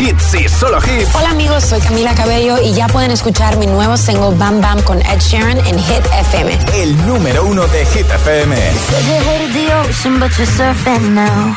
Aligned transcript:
Hits 0.00 0.34
y 0.34 0.48
solo 0.48 0.78
hits. 0.78 1.14
Hola 1.14 1.30
amigos, 1.30 1.64
soy 1.64 1.80
Camila 1.80 2.14
Cabello 2.14 2.58
y 2.62 2.72
ya 2.74 2.86
pueden 2.88 3.10
escuchar 3.10 3.56
mi 3.56 3.66
nuevo 3.66 3.96
single 3.96 4.34
Bam 4.36 4.60
Bam 4.60 4.82
con 4.82 5.00
Ed 5.00 5.20
Sheeran 5.20 5.58
en 5.58 5.78
Hit 5.78 6.04
FM. 6.30 6.58
El 6.74 7.06
número 7.06 7.44
uno 7.46 7.66
de 7.68 7.84
Hit 7.86 8.06
FM. 8.10 8.54
Said 8.56 9.04
you 9.06 9.14
hated 9.28 9.52
the 9.54 9.72
ocean, 9.74 10.20
but 10.20 10.30
you're 10.36 10.46
surfing 10.46 11.14
now. 11.14 11.56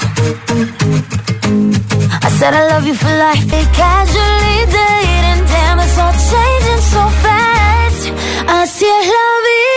I 2.21 2.29
said 2.39 2.53
I 2.53 2.67
love 2.69 2.87
you 2.87 2.95
for 2.95 3.11
life, 3.17 3.45
they 3.49 3.65
casually 3.75 4.65
dating. 4.71 5.45
Damn, 5.47 5.79
it's 5.79 5.97
all 5.97 6.13
changing 6.13 6.81
so 6.91 7.09
fast. 7.21 8.09
Así 8.47 8.85
es 8.85 9.07
la 9.07 9.27
vida, 9.47 9.68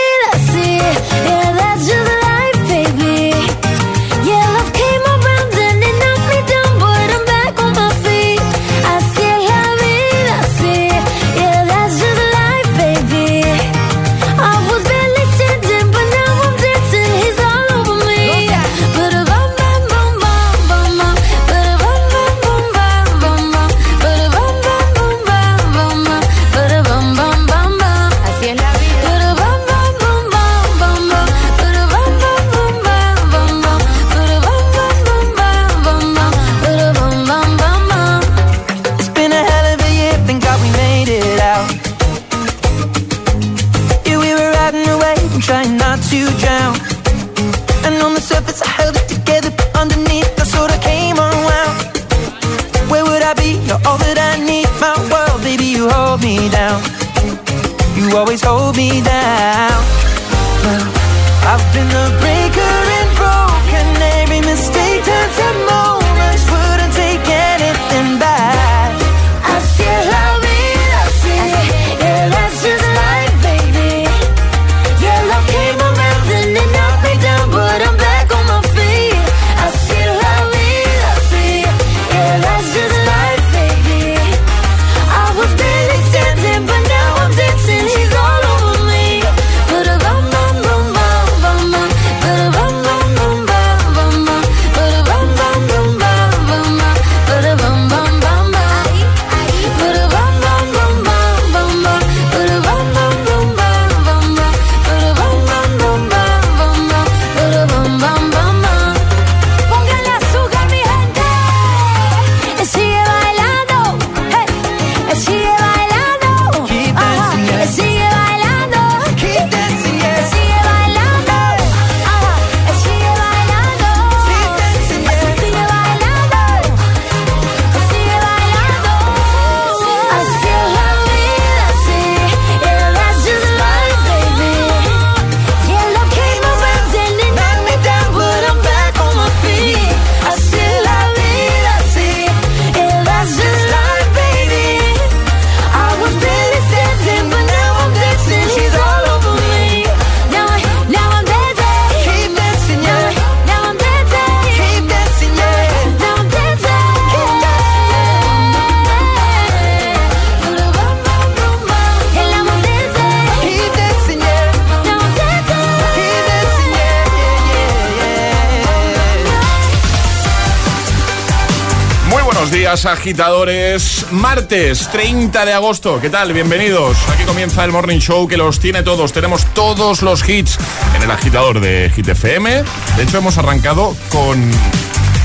agitadores. 172.73 174.07
Martes 174.09 174.89
30 174.91 175.45
de 175.45 175.53
agosto. 175.53 176.01
¿Qué 176.01 176.09
tal? 176.09 176.33
Bienvenidos. 176.33 176.97
Aquí 177.13 177.23
comienza 177.23 177.63
el 177.63 177.71
Morning 177.71 177.99
Show 177.99 178.27
que 178.27 178.35
los 178.35 178.59
tiene 178.59 178.81
todos. 178.81 179.13
Tenemos 179.13 179.45
todos 179.53 180.01
los 180.01 180.27
hits 180.27 180.57
en 180.95 181.03
el 181.03 181.11
agitador 181.11 181.59
de 181.59 181.91
Hit 181.95 182.07
FM. 182.09 182.63
De 182.97 183.03
hecho, 183.03 183.19
hemos 183.19 183.37
arrancado 183.37 183.95
con 184.09 184.51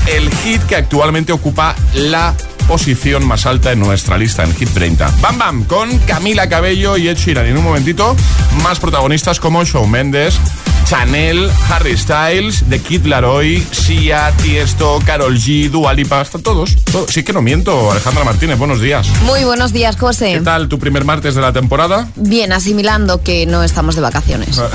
el 0.05 0.29
hit 0.29 0.61
que 0.63 0.75
actualmente 0.75 1.31
ocupa 1.31 1.75
la 1.95 2.35
posición 2.67 3.27
más 3.27 3.47
alta 3.47 3.71
en 3.71 3.79
nuestra 3.79 4.15
lista 4.19 4.43
en 4.43 4.53
Hit 4.53 4.69
30. 4.69 5.11
Bam 5.19 5.39
Bam 5.39 5.63
con 5.63 5.97
Camila 5.99 6.47
Cabello 6.47 6.97
y 6.97 7.07
Ed 7.07 7.17
Sheeran. 7.17 7.47
Y 7.47 7.49
en 7.49 7.57
un 7.57 7.63
momentito, 7.63 8.15
más 8.61 8.79
protagonistas 8.79 9.39
como 9.39 9.63
Shawn 9.63 9.89
Mendes, 9.89 10.39
Chanel, 10.85 11.51
Harry 11.69 11.97
Styles, 11.97 12.63
The 12.69 12.79
Kid 12.79 13.05
Laroi, 13.05 13.65
Sia, 13.71 14.31
Tiesto, 14.41 14.99
Carol 15.05 15.37
G, 15.37 15.69
Dua 15.69 15.93
Lipa, 15.93 16.21
están 16.21 16.41
todos. 16.41 16.75
todos. 16.85 17.11
Sí 17.11 17.23
que 17.23 17.33
no 17.33 17.41
miento, 17.41 17.91
Alejandra 17.91 18.23
Martínez, 18.23 18.57
buenos 18.57 18.81
días. 18.81 19.07
Muy 19.23 19.43
buenos 19.43 19.71
días, 19.73 19.97
José. 19.97 20.33
¿Qué 20.33 20.41
tal 20.41 20.67
tu 20.67 20.79
primer 20.79 21.05
martes 21.05 21.35
de 21.35 21.41
la 21.41 21.53
temporada? 21.53 22.07
Bien, 22.15 22.51
asimilando 22.51 23.21
que 23.21 23.45
no 23.45 23.63
estamos 23.63 23.95
de 23.95 24.01
vacaciones. 24.01 24.61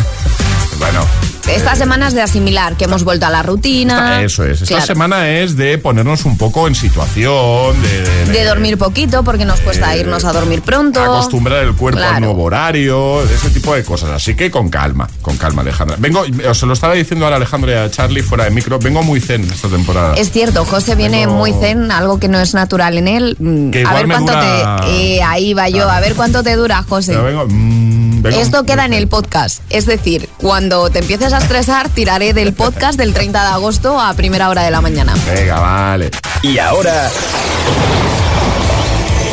Bueno. 0.85 1.07
Esta 1.49 1.77
semana 1.77 2.09
es 2.09 2.15
de 2.15 2.23
asimilar, 2.23 2.77
que 2.77 2.85
hemos 2.85 3.05
vuelto 3.05 3.27
a 3.27 3.31
la 3.31 3.43
rutina. 3.43 4.23
Eso 4.23 4.45
es. 4.45 4.63
Esta 4.63 4.67
Claro. 4.77 4.87
semana 4.87 5.29
es 5.31 5.57
de 5.57 5.77
ponernos 5.79 6.25
un 6.25 6.37
poco 6.39 6.67
en 6.69 6.75
situación, 6.75 7.81
de, 7.83 8.03
de- 8.03 8.33
De 8.33 8.45
dormir 8.45 8.77
poquito, 8.79 9.23
porque 9.25 9.45
nos 9.45 9.61
cuesta 9.61 9.95
Eh, 9.95 10.01
irnos 10.01 10.25
a 10.25 10.33
dormir 10.33 10.63
pronto. 10.63 11.03
acostumbrar 11.03 11.63
el 11.65 11.75
cuerpo 11.75 12.01
al 12.01 12.07
Claro. 12.09 12.21
nuevo 12.27 12.45
horario, 12.45 13.23
ese 13.23 13.51
tipo 13.51 13.75
de 13.75 13.85
cosas. 13.85 14.11
Así 14.11 14.35
que 14.35 14.51
con 14.51 14.69
calma, 14.71 15.09
con 15.23 15.37
calma, 15.37 15.63
Alejandra. 15.63 15.97
Vengo, 15.99 16.25
os 16.49 16.63
lo 16.63 16.73
estaba 16.73 16.95
diciendo 16.95 17.25
ahora 17.27 17.37
Alejandro 17.37 17.71
y 17.71 17.75
a 17.75 17.91
Charlie 17.91 18.23
fuera 18.23 18.45
de 18.45 18.51
micro, 18.51 18.79
vengo 18.79 19.03
muy 19.03 19.21
zen 19.21 19.45
esta 19.45 19.69
temporada. 19.69 20.15
Es 20.17 20.31
cierto, 20.33 20.65
José 20.65 20.95
viene 20.97 21.27
muy 21.27 21.53
zen, 21.53 21.91
algo 21.93 22.19
que 22.19 22.29
no 22.29 22.41
es 22.41 22.55
natural 22.55 22.97
en 22.99 23.09
él. 23.09 23.37
Que 23.73 23.85
a 23.87 23.93
ver 23.93 24.07
cuánto 24.07 24.33
dura- 24.33 24.77
te. 24.85 25.17
eh, 25.17 25.23
ahí 25.23 25.53
va 25.55 25.69
yo, 25.69 25.91
a 25.91 26.01
ver 26.01 26.15
cuánto 26.15 26.43
te 26.43 26.57
dura, 26.57 26.83
José. 26.89 27.13
Pero 27.13 27.25
vengo, 27.25 27.47
mm, 27.49 28.14
Venga. 28.25 28.41
Esto 28.41 28.65
queda 28.65 28.87
en 28.87 28.95
el 28.95 29.07
podcast. 29.07 29.61
Es 29.69 29.85
decir, 29.85 30.31
cuando 30.39 30.89
te 30.89 31.01
empieces 31.01 31.35
a 31.35 31.39
estresar, 31.39 31.91
tiraré 31.91 32.33
del 32.33 32.55
podcast 32.55 32.99
del 32.99 33.13
30 33.13 33.39
de 33.39 33.49
agosto 33.49 34.01
a 34.01 34.15
primera 34.15 34.49
hora 34.49 34.63
de 34.63 34.71
la 34.71 34.81
mañana. 34.81 35.15
Venga, 35.27 35.61
vale. 35.61 36.11
Y 36.43 36.57
ahora. 36.57 37.11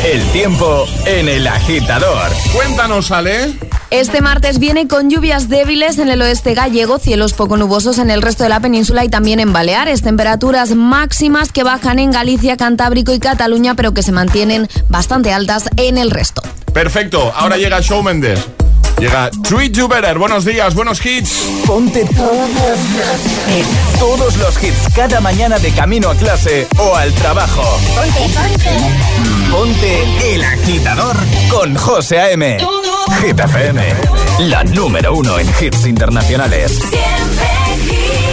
El 0.04 0.22
tiempo 0.32 0.84
en 1.06 1.26
el 1.26 1.46
agitador. 1.46 2.30
Cuéntanos, 2.52 3.10
Ale. 3.12 3.54
Este 3.88 4.20
martes 4.20 4.58
viene 4.58 4.86
con 4.86 5.08
lluvias 5.08 5.48
débiles 5.48 5.98
en 5.98 6.10
el 6.10 6.20
oeste 6.20 6.52
gallego, 6.52 6.98
cielos 6.98 7.32
poco 7.32 7.56
nubosos 7.56 7.98
en 7.98 8.10
el 8.10 8.20
resto 8.20 8.42
de 8.42 8.50
la 8.50 8.60
península 8.60 9.06
y 9.06 9.08
también 9.08 9.40
en 9.40 9.54
Baleares. 9.54 10.02
Temperaturas 10.02 10.74
máximas 10.74 11.50
que 11.50 11.62
bajan 11.62 11.98
en 11.98 12.10
Galicia, 12.10 12.58
Cantábrico 12.58 13.14
y 13.14 13.20
Cataluña, 13.20 13.74
pero 13.74 13.94
que 13.94 14.02
se 14.02 14.12
mantienen 14.12 14.68
bastante 14.90 15.32
altas 15.32 15.70
en 15.78 15.96
el 15.96 16.10
resto. 16.10 16.42
Perfecto, 16.74 17.32
ahora 17.34 17.56
llega 17.56 17.80
Show 17.80 18.02
Mendes. 18.02 18.40
Llega 18.98 19.30
Treat 19.42 19.72
You 19.72 19.88
Better. 19.88 20.18
Buenos 20.18 20.44
días, 20.44 20.74
buenos 20.74 21.04
hits. 21.04 21.48
Ponte 21.66 22.04
todos 22.04 22.48
los 22.50 23.56
hits. 23.56 23.98
Todos 23.98 24.36
los 24.36 24.62
hits 24.62 24.94
cada 24.94 25.20
mañana 25.20 25.58
de 25.58 25.70
camino 25.72 26.10
a 26.10 26.14
clase 26.14 26.66
o 26.78 26.94
al 26.94 27.12
trabajo. 27.14 27.62
Ponte, 27.94 28.20
ponte. 28.34 28.70
Ponte 29.50 30.34
el 30.34 30.44
agitador 30.44 31.16
con 31.50 31.74
José 31.76 32.20
A.M. 32.20 32.58
Hit 33.20 33.38
FM, 33.38 33.82
la 34.40 34.64
número 34.64 35.14
uno 35.14 35.38
en 35.38 35.48
hits 35.60 35.86
internacionales. 35.86 36.72
Siempre 36.72 37.48
hits. 37.86 38.32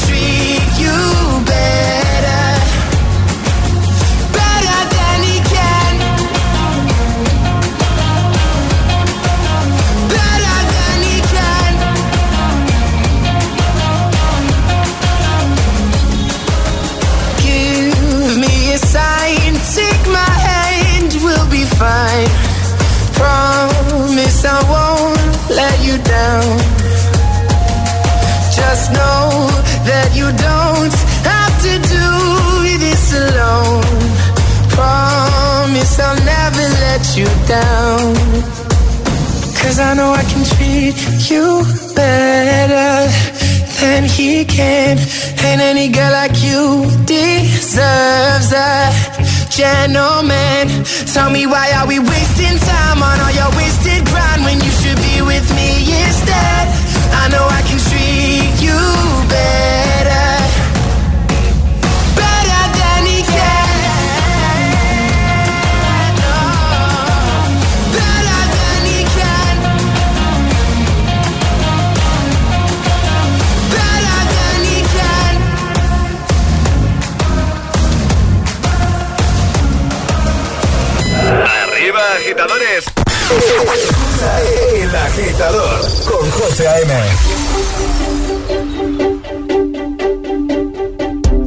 any 45.81 45.91
girl 45.91 46.11
like 46.11 46.43
you 46.43 46.85
deserves 47.05 48.53
a 48.53 48.91
gentleman. 49.49 50.67
Tell 51.13 51.31
me 51.31 51.47
why 51.47 51.71
are 51.77 51.87
we 51.87 51.97
wasting 51.97 52.20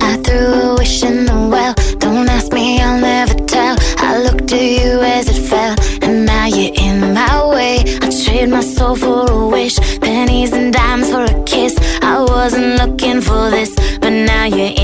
I 0.00 0.16
threw 0.24 0.48
a 0.62 0.76
wish 0.78 1.02
in 1.02 1.26
the 1.26 1.38
well. 1.52 1.74
Don't 1.98 2.28
ask 2.28 2.52
me, 2.52 2.80
I'll 2.80 3.00
never 3.00 3.34
tell. 3.54 3.76
I 3.98 4.18
looked 4.26 4.48
to 4.48 4.56
you 4.56 5.00
as 5.16 5.28
it 5.28 5.40
fell, 5.50 5.74
and 6.02 6.26
now 6.26 6.46
you're 6.46 6.74
in 6.86 7.14
my 7.14 7.34
way. 7.54 7.74
I 8.02 8.08
trade 8.24 8.48
my 8.48 8.60
soul 8.60 8.96
for 8.96 9.30
a 9.30 9.46
wish, 9.48 9.76
pennies 10.00 10.52
and 10.52 10.72
dimes 10.72 11.10
for 11.10 11.24
a 11.24 11.44
kiss. 11.44 11.74
I 12.02 12.20
wasn't 12.20 12.70
looking 12.80 13.20
for 13.20 13.50
this, 13.50 13.72
but 14.02 14.10
now 14.10 14.44
you're 14.56 14.74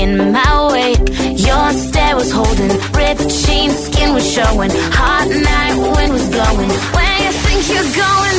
holding, 2.31 2.71
ripped 2.95 3.27
jeans, 3.43 3.75
skin 3.85 4.13
was 4.13 4.25
showing. 4.25 4.71
Hot 4.95 5.27
night, 5.27 5.75
wind 5.95 6.13
was 6.13 6.27
blowing. 6.29 6.71
Where 6.95 7.17
you 7.23 7.31
think 7.45 7.61
you're 7.69 7.91
going, 7.93 8.37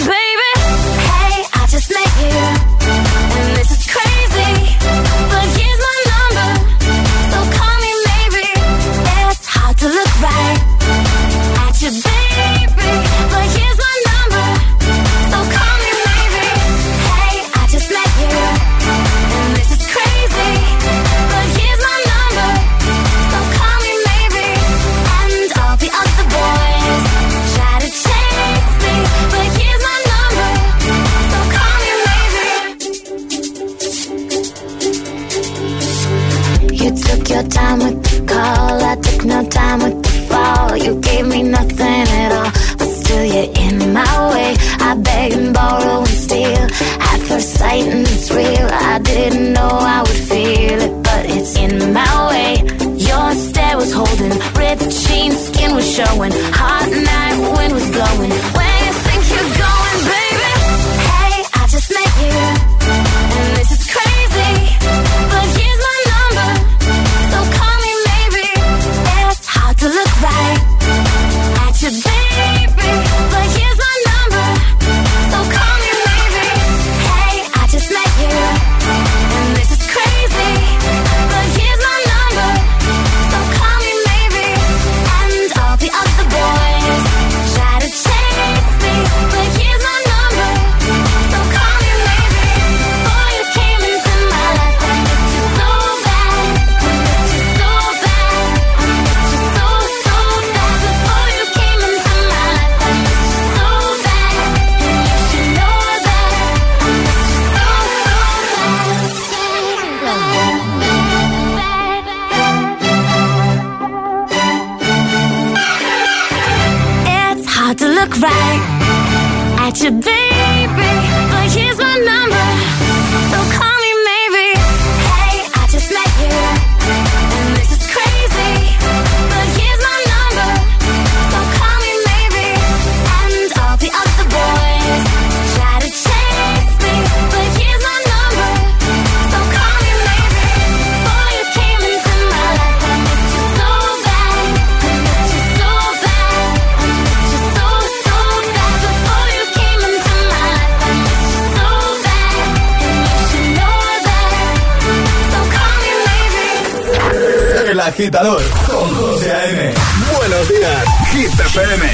agitador 157.92 158.42
con 158.66 158.94
José 158.94 159.30
A.M. 159.30 159.74
Buenos 160.16 160.48
días, 160.48 160.84
Hit 161.12 161.40
FM. 161.40 161.84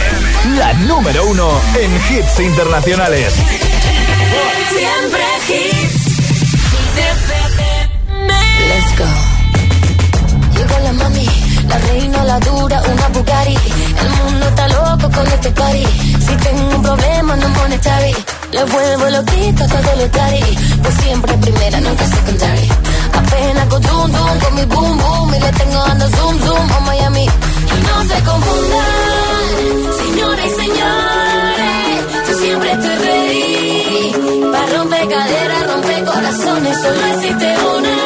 La 0.56 0.72
número 0.74 1.26
uno 1.26 1.60
en 1.74 1.92
hits 1.92 2.38
internacionales. 2.38 3.32
Siempre 4.70 5.20
hits. 5.48 5.98
Let's 8.68 8.98
go. 8.98 10.58
Llegó 10.58 10.78
la 10.84 10.92
mami, 10.92 11.26
la 11.66 11.78
reina, 11.78 12.24
la 12.24 12.38
dura, 12.38 12.80
una 12.80 13.08
Bugatti. 13.08 13.56
El 14.00 14.08
mundo 14.24 14.48
está 14.48 14.68
loco 14.68 15.10
con 15.10 15.26
este 15.26 15.50
party. 15.50 15.86
Si 16.20 16.36
tengo 16.44 16.76
un 16.76 16.82
problema, 16.82 17.36
no 17.36 17.52
pone 17.54 17.78
le 18.50 18.64
vuelvo 18.64 19.10
loquito 19.10 19.66
todo 19.66 19.96
lo 19.96 20.10
cari 20.10 20.58
Pues 20.82 20.94
siempre 21.02 21.34
primera, 21.38 21.80
nunca 21.80 22.06
secondary 22.06 22.68
Apenas 23.12 23.66
con 23.68 23.82
zoom 23.82 24.12
zoom, 24.12 24.38
con 24.40 24.54
mi 24.54 24.64
boom 24.64 24.98
boom 24.98 25.34
Y 25.34 25.40
le 25.40 25.52
tengo 25.52 25.78
dando 25.86 26.08
zoom 26.08 26.38
zoom 26.40 26.72
a 26.72 26.80
Miami. 26.80 27.24
Y 27.24 27.80
no 27.88 28.02
se 28.02 28.22
confundan, 28.24 29.68
señores 30.02 30.46
y 30.46 30.60
señores. 30.60 31.98
Yo 32.28 32.38
siempre 32.38 32.72
estoy 32.72 32.96
ready 32.96 34.12
para 34.52 34.66
romper 34.78 35.08
caderas, 35.08 35.66
romper 35.72 36.04
corazones. 36.04 36.80
Solo 36.80 37.06
existe 37.14 37.56
una, 37.76 37.96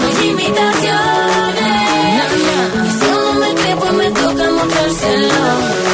no 0.00 0.06
hay 0.08 0.28
invitaciones 0.28 1.76
Y 2.86 2.90
si 2.98 3.06
uno 3.06 3.32
me 3.40 3.54
cree, 3.54 3.76
pues 3.76 3.92
me 3.92 4.10
toca 4.10 4.50
mostrárselo. 4.50 5.85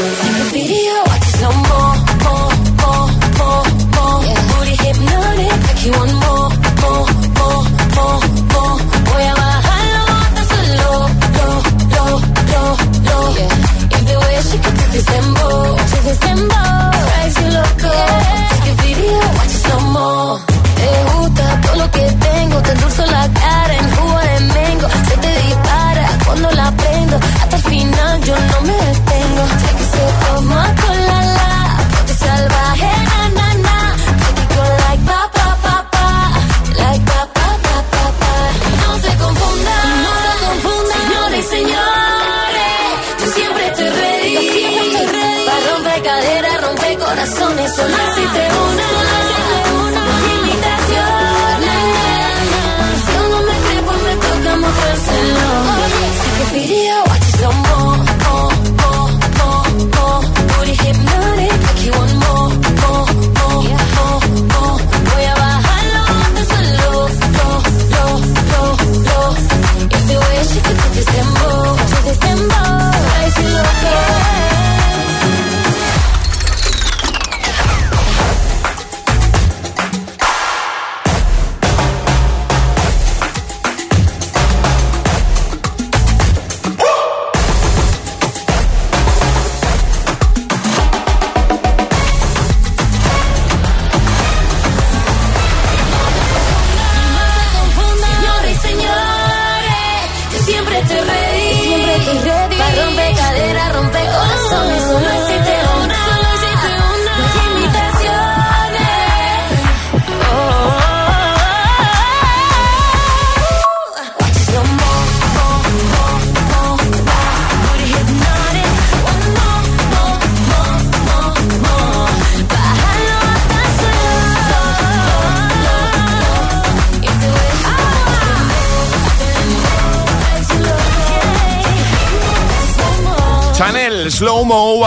December, 14.92 15.76
December, 16.04 16.90
drives 16.92 17.40
you 17.40 17.49
loco. 17.49 17.88
Yeah. 17.88 18.49
Take 18.50 18.72
a 18.72 18.82
video, 18.82 19.18
watch 19.37 19.46
it 19.46 19.62
some 19.68 19.92
more. 19.92 20.41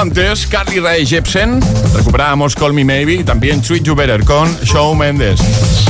Antes 0.05 0.45
Carly 0.45 0.79
Rae 0.79 1.03
Jepsen, 1.03 1.59
recuperábamos 1.95 2.53
Call 2.53 2.73
Me 2.73 2.85
Maybe 2.85 3.23
también 3.23 3.59
Treat 3.59 3.81
You 3.81 3.95
Better 3.95 4.23
con 4.23 4.47
Shawn 4.61 4.95
Mendes. 4.95 5.41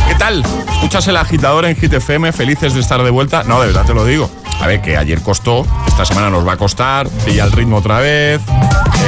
¿Qué 0.07 0.15
tal? 0.15 0.41
¿Escuchas 0.71 1.05
el 1.09 1.17
agitador 1.17 1.65
en 1.65 1.75
Hit 1.75 1.91
FM? 1.91 2.31
¿Felices 2.31 2.73
de 2.73 2.79
estar 2.79 3.03
de 3.03 3.09
vuelta? 3.09 3.43
No, 3.43 3.59
de 3.59 3.67
verdad 3.67 3.85
te 3.85 3.93
lo 3.93 4.05
digo. 4.05 4.29
A 4.61 4.67
ver, 4.67 4.81
que 4.81 4.95
ayer 4.95 5.21
costó, 5.21 5.67
esta 5.85 6.05
semana 6.05 6.29
nos 6.29 6.47
va 6.47 6.53
a 6.53 6.57
costar, 6.57 7.09
pilla 7.25 7.43
el 7.43 7.51
ritmo 7.51 7.75
otra 7.75 7.99
vez, 7.99 8.39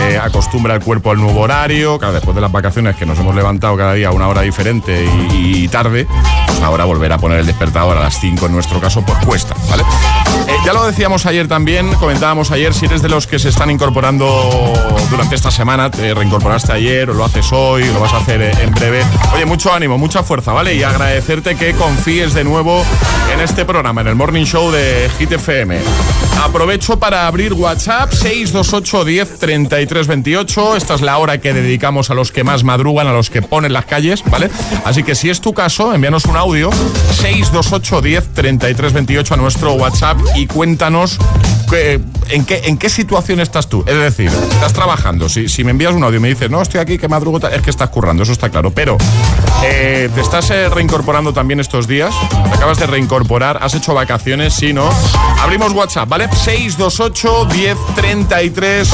eh, 0.02 0.20
acostumbra 0.22 0.76
el 0.76 0.82
cuerpo 0.82 1.12
al 1.12 1.18
nuevo 1.20 1.40
horario, 1.40 1.98
claro, 2.00 2.14
después 2.14 2.36
de 2.36 2.42
las 2.42 2.52
vacaciones 2.52 2.98
que 2.98 3.06
nos 3.06 3.18
hemos 3.18 3.34
levantado 3.34 3.78
cada 3.78 3.94
día 3.94 4.10
a 4.10 4.12
una 4.12 4.28
hora 4.28 4.42
diferente 4.42 5.06
y, 5.32 5.64
y 5.64 5.68
tarde, 5.70 6.06
pues 6.48 6.62
ahora 6.62 6.84
volver 6.84 7.14
a 7.14 7.18
poner 7.18 7.40
el 7.40 7.46
despertador 7.46 7.96
a 7.96 8.02
las 8.02 8.20
5 8.20 8.46
en 8.46 8.52
nuestro 8.52 8.82
caso, 8.82 9.06
pues 9.06 9.18
cuesta, 9.26 9.56
¿vale? 9.70 9.84
Ya 10.68 10.74
lo 10.74 10.86
decíamos 10.86 11.26
ayer 11.26 11.48
también, 11.48 11.94
comentábamos 11.94 12.52
ayer, 12.52 12.74
si 12.74 12.88
eres 12.88 13.02
de 13.02 13.08
los 13.08 13.26
que 13.26 13.40
se 13.40 13.48
están 13.48 13.72
incorporando 13.72 14.28
durante 15.10 15.34
esta 15.34 15.50
semana, 15.50 15.90
te 15.90 16.14
reincorporaste 16.14 16.74
ayer 16.74 17.10
o 17.10 17.14
lo 17.14 17.24
haces 17.24 17.54
hoy, 17.54 17.86
lo 17.86 18.02
vas 18.02 18.12
a 18.12 18.18
hacer 18.18 18.42
eh, 18.42 18.52
en 18.62 18.74
breve. 18.74 19.02
Oye, 19.34 19.46
mucho 19.46 19.72
ánimo, 19.72 19.98
mucha 19.98 20.24
fuerza, 20.24 20.52
¿vale? 20.52 20.76
Y 20.76 20.84
agradecerte 20.84 21.56
que 21.56 21.74
confíes 21.74 22.34
de 22.34 22.44
nuevo 22.44 22.84
en 23.34 23.40
este 23.40 23.64
programa, 23.64 24.02
en 24.02 24.08
el 24.08 24.16
Morning 24.16 24.44
Show 24.44 24.70
de 24.70 25.10
Hit 25.18 25.32
FM. 25.32 25.80
Aprovecho 26.44 27.00
para 27.00 27.28
abrir 27.28 27.54
WhatsApp 27.54 28.12
628 28.12 29.06
10 29.06 29.40
33 29.40 30.08
28. 30.08 30.76
Esta 30.76 30.96
es 30.96 31.02
la 31.02 31.18
hora 31.18 31.40
que 31.40 31.54
dedicamos 31.54 32.10
a 32.10 32.14
los 32.14 32.34
que 32.34 32.44
más 32.44 32.66
madrugan, 32.66 33.08
a 33.08 33.14
los 33.14 33.30
que 33.30 33.42
ponen 33.42 33.72
las 33.72 33.86
calles, 33.86 34.22
¿vale? 34.30 34.50
Así 34.84 35.04
que 35.04 35.16
si 35.16 35.30
es 35.30 35.40
tu 35.40 35.54
caso, 35.54 35.94
envíanos 35.94 36.26
un 36.26 36.36
audio 36.36 36.70
628 36.72 38.02
10 38.02 38.34
33 38.34 38.94
28 38.94 39.34
a 39.34 39.38
nuestro 39.38 39.74
WhatsApp 39.74 40.18
y 40.36 40.46
cuéntanos 40.58 41.20
en, 42.32 42.44
qué, 42.44 42.64
en 42.66 42.80
qué 42.80 42.90
situación 42.90 43.40
estás 43.40 43.68
tú. 43.68 43.84
Es 43.86 43.96
decir, 43.96 44.32
estás 44.54 44.74
trabajando. 44.74 45.30
Si, 45.30 45.64
me 45.64 45.70
envías 45.70 45.94
un 45.94 46.04
audio 46.04 46.18
y 46.18 46.20
me 46.20 46.30
dices, 46.30 46.50
no, 46.50 46.60
estoy 46.64 46.80
aquí, 46.80 46.98
que 46.98 47.08
madrugo, 47.08 47.40
tal", 47.40 47.54
es 47.54 47.62
que 47.62 47.70
estás 47.70 47.92
currando, 47.92 48.24
eso 48.24 48.32
está 48.32 48.50
claro. 48.50 48.72
Pero 48.72 48.98
eh, 49.64 50.10
te 50.16 50.20
estás 50.20 50.50
eh, 50.50 50.68
reincorporando 50.68 51.32
también 51.32 51.60
estos 51.60 51.88
días. 51.88 52.12
Te 52.50 52.56
acabas 52.56 52.80
de 52.80 52.88
reincorporar, 52.88 53.60
has 53.62 53.76
hecho 53.76 53.94
vacaciones, 53.94 54.56
si 54.56 54.74
no. 54.74 54.90
Abrimos 55.40 55.74
WhatsApp, 55.74 56.10
¿vale? 56.10 56.28
628 56.28 57.46
10 57.54 57.78
33 57.94 58.90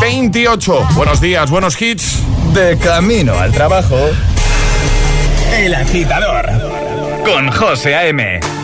28. 0.00 0.88
Buenos 0.96 1.20
días, 1.20 1.48
buenos 1.50 1.80
hits. 1.80 2.18
De 2.52 2.76
camino 2.78 3.38
al 3.38 3.52
trabajo. 3.52 3.96
El 5.56 5.72
agitador. 5.72 6.46
Con 7.24 7.48
José 7.52 7.94
A.M. 7.94 8.59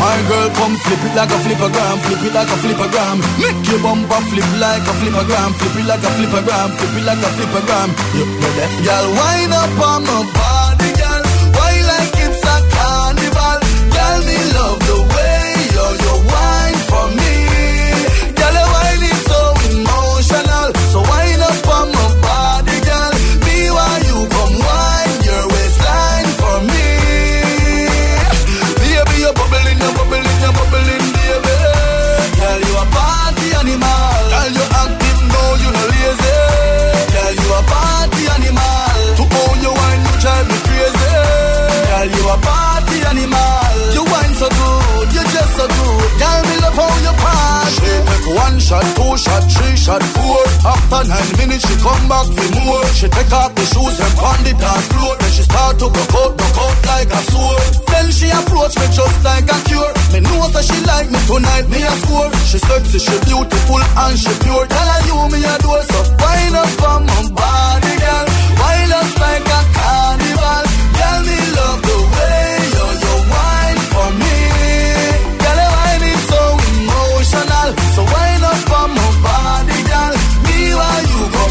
My 0.00 0.18
girl, 0.28 0.48
come 0.56 0.74
flip 0.82 1.04
it 1.04 1.14
like 1.14 1.30
a 1.30 1.38
flippergram, 1.44 1.96
flip 2.04 2.22
it 2.26 2.32
like 2.32 2.48
a 2.48 2.56
flippergram. 2.64 3.16
Make 3.38 3.60
your 3.68 3.80
bumper 3.84 4.20
flip 4.28 4.50
like 4.58 4.82
a 4.88 4.92
flippergram, 5.00 5.50
flip 5.58 5.76
it 5.76 5.86
like 5.86 6.02
a 6.02 6.10
flippergram, 6.16 6.68
flip 6.76 6.96
it 6.96 7.04
like 7.04 7.22
a 7.22 7.30
flippergram. 7.36 7.88
You 8.16 8.24
know 8.40 8.52
girl, 8.88 9.06
wind 9.18 9.52
up 9.52 9.80
on 9.84 10.00
my 10.08 10.20
body, 10.32 10.90
girl. 10.96 11.22
Why 11.56 11.74
like 11.90 12.16
it's 12.24 12.44
a 12.44 12.56
carnival? 12.72 13.58
Girl, 13.94 14.18
me 14.26 14.38
love 14.56 14.78
the 14.80 15.11
shot, 48.72 48.88
two 48.96 49.12
shot, 49.20 49.44
three 49.52 49.76
shot, 49.76 50.02
four. 50.16 50.40
After 50.64 51.02
nine 51.04 51.32
minutes, 51.36 51.64
she 51.68 51.76
come 51.84 52.04
back 52.08 52.26
for 52.32 52.48
more. 52.56 52.84
She 52.96 53.06
take 53.08 53.32
off 53.32 53.52
the 53.52 53.64
shoes 53.68 53.96
and 54.00 54.14
pound 54.16 54.48
it 54.48 54.56
dance 54.56 54.86
floor. 54.88 55.12
Then 55.20 55.32
she 55.36 55.44
start 55.44 55.74
to 55.80 55.86
go 55.92 56.02
out, 56.20 56.32
go 56.40 56.46
out 56.64 56.78
like 56.88 57.10
a 57.12 57.20
sword. 57.28 57.64
Then 57.92 58.06
she 58.16 58.28
approach 58.32 58.74
me 58.80 58.86
just 58.96 59.18
like 59.20 59.44
a 59.44 59.58
cure. 59.68 59.92
Me 60.12 60.18
know 60.24 60.48
that 60.48 60.64
she 60.64 60.78
like 60.88 61.08
me 61.12 61.20
tonight, 61.28 61.66
me 61.68 61.80
a 61.84 61.92
score. 62.00 62.30
She 62.48 62.58
sexy, 62.58 62.98
she 63.04 63.16
beautiful 63.28 63.82
and 63.84 64.16
she 64.16 64.32
pure. 64.40 64.64
Tell 64.64 64.88
her 64.88 65.00
you 65.04 65.18
me 65.28 65.38
a 65.44 65.54
door, 65.60 65.82
so 65.84 66.00
wind 66.16 66.56
up 66.56 66.82
on 66.88 67.00
my 67.04 67.20
body, 67.36 67.94
girl. 68.00 68.26
Wind 68.56 68.92
up 68.96 69.10
like 69.20 69.48
a 69.52 69.60
carnival. 69.76 70.64
Girl, 70.96 71.20
me 71.28 71.38
love 71.60 71.91
So 77.94 78.02
wind 78.02 78.42
up 78.42 78.70
on 78.80 78.90
my 78.96 79.10
body, 79.22 79.78
girl. 79.90 80.14
Me 80.46 80.58
while 80.78 81.02
you 81.12 81.20
come 81.34 81.41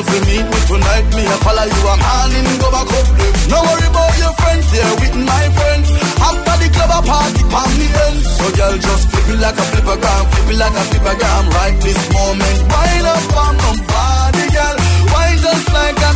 you 0.00 0.20
to 0.20 0.26
meet 0.26 0.46
me 0.48 0.58
tonight, 0.66 1.06
me 1.12 1.24
a 1.24 1.36
follow 1.44 1.64
you 1.64 1.82
a 1.84 1.94
morning, 2.00 2.46
go 2.60 2.68
back 2.72 2.88
up. 2.88 3.06
No 3.52 3.58
worry 3.60 3.88
about 3.88 4.14
your 4.16 4.32
friends, 4.40 4.64
they're 4.72 4.94
with 4.96 5.16
my 5.28 5.44
friends. 5.56 5.88
After 6.20 6.54
the 6.62 6.68
club, 6.72 6.92
a 6.96 7.00
party, 7.04 7.42
palm 7.52 7.70
the 7.76 7.88
end. 8.08 8.18
So, 8.24 8.44
girl, 8.56 8.76
just 8.78 9.04
flip 9.10 9.28
it 9.28 9.40
like 9.40 9.58
a 9.58 9.64
flippergram, 9.70 10.24
flip 10.32 10.48
it 10.52 10.58
like 10.58 10.76
a 10.76 10.84
flippergram. 10.88 11.44
Right 11.52 11.76
this 11.80 12.00
moment, 12.12 12.58
wind 12.70 13.06
up 13.12 13.36
on 13.44 13.54
my 13.60 13.72
body, 13.92 14.46
girl. 14.56 14.76
Wine 15.12 15.38
just 15.44 15.66
like 15.72 16.00
a 16.00 16.12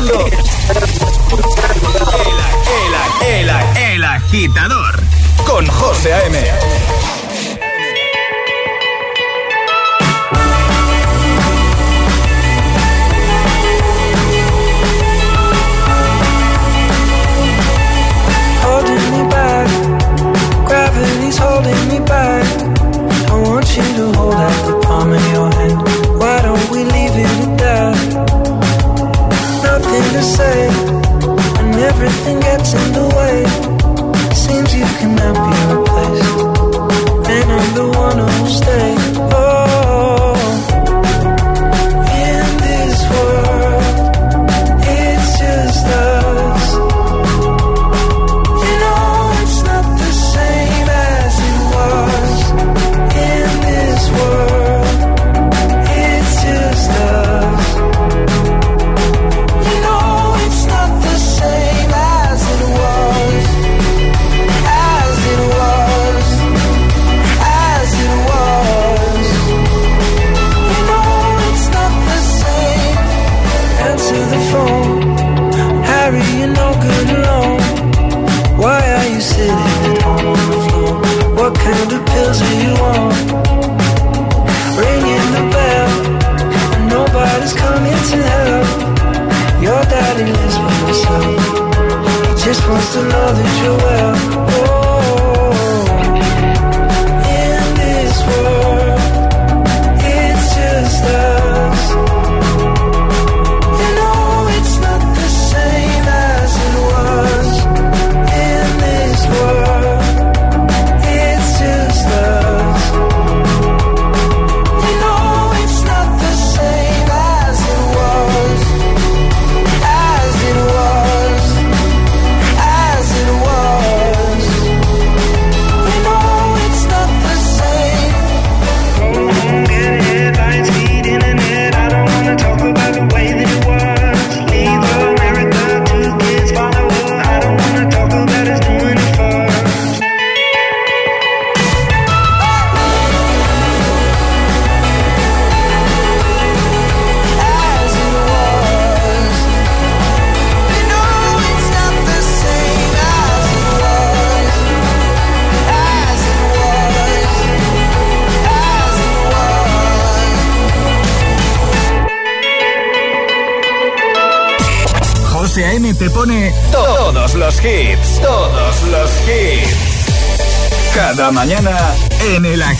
escuchando. 0.00 0.49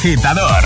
agitador. 0.01 0.60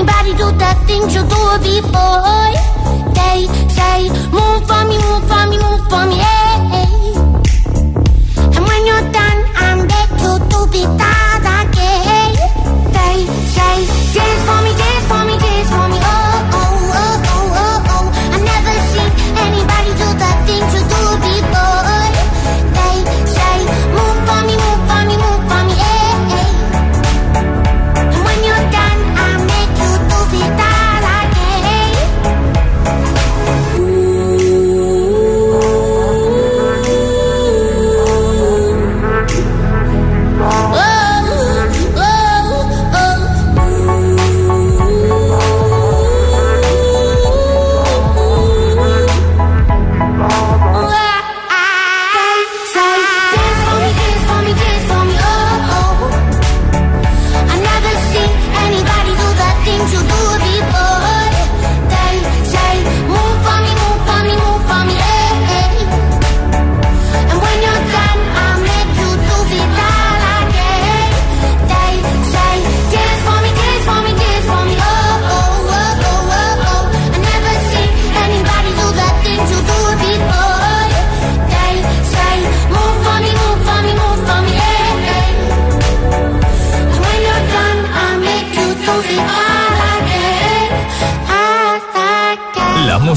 anybody 0.00 0.32
do 0.32 0.50
the 0.56 0.72
things 0.86 1.14
you 1.14 1.20
do 1.20 1.40
it 1.54 1.60
before? 1.62 2.52
They 3.18 3.46
say, 3.76 4.08
move 4.32 4.60
for 4.66 4.82
me, 4.88 4.96
move 4.96 5.24
for 5.28 5.44
me, 5.50 5.56
move 5.58 5.82
for 5.90 6.04
me, 6.08 6.16
yeah. 6.16 6.84
And 8.56 8.64
when 8.68 8.86
you're 8.86 9.06
done, 9.12 9.38
I'm 9.56 9.86
back 9.86 10.08
to 10.22 10.30
do 10.48 10.60
be 10.72 10.82
that 11.00 11.44
again. 11.60 12.32
They 12.96 13.16
say, 13.54 13.76
dance 14.14 14.42
for 14.48 14.60
me. 14.64 14.69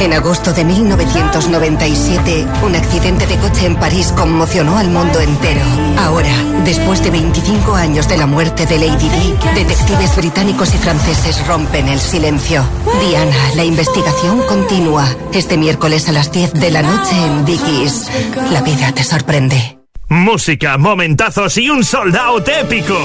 En 0.00 0.14
agosto 0.14 0.54
de 0.54 0.64
1997, 0.64 2.46
un 2.64 2.74
accidente 2.74 3.26
de 3.26 3.36
coche 3.36 3.66
en 3.66 3.76
París 3.76 4.12
conmocionó 4.16 4.78
al 4.78 4.88
mundo 4.88 5.20
entero. 5.20 5.60
Ahora, 5.98 6.32
después 6.64 7.04
de 7.04 7.10
25 7.10 7.74
años 7.74 8.08
de 8.08 8.16
la 8.16 8.26
muerte 8.26 8.64
de 8.64 8.78
Lady 8.78 9.10
Di, 9.10 9.34
detectives 9.54 10.16
británicos 10.16 10.74
y 10.74 10.78
franceses 10.78 11.46
rompen 11.46 11.86
el 11.88 12.00
silencio. 12.00 12.64
Diana, 13.00 13.36
la 13.56 13.64
investigación 13.64 14.40
continúa. 14.48 15.06
Este 15.34 15.58
miércoles 15.58 16.08
a 16.08 16.12
las 16.12 16.32
10 16.32 16.54
de 16.54 16.70
la 16.70 16.80
noche 16.80 17.14
en 17.22 17.44
Dickies. 17.44 18.08
La 18.50 18.62
vida 18.62 18.92
te 18.92 19.04
sorprende. 19.04 19.79
Música, 20.12 20.76
momentazos 20.76 21.56
y 21.56 21.70
un 21.70 21.84
sold 21.84 22.16
out 22.16 22.48
épico. 22.48 22.98